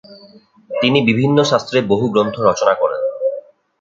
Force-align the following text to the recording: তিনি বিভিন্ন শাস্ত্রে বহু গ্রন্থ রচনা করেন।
তিনি 0.71 0.99
বিভিন্ন 1.01 1.37
শাস্ত্রে 1.43 1.77
বহু 1.81 2.05
গ্রন্থ 2.09 2.35
রচনা 2.39 2.73
করেন। 2.73 3.01